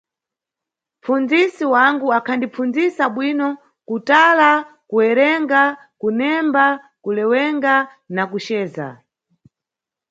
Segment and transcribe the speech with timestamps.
[0.97, 3.47] Mʼpfundzisi wangu akhandipfundzisa bwino
[3.87, 4.49] kutala,
[4.89, 5.61] kuwerenga,
[5.99, 6.65] kunemba,
[7.03, 7.73] kulewenga
[8.15, 8.87] na kujedza.